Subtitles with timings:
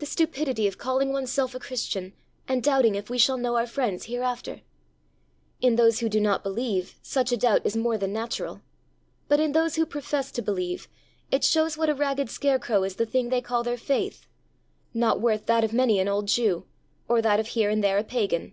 [0.00, 2.14] The stupidity of calling oneself a Christian,
[2.48, 4.62] and doubting if we shall know our friends hereafter!
[5.60, 8.60] In those who do not believe, such a doubt is more than natural,
[9.28, 10.88] but in those who profess to believe,
[11.30, 14.26] it shows what a ragged scarecrow is the thing they call their faith
[14.92, 16.66] not worth that of many an old Jew,
[17.06, 18.52] or that of here and there a pagan!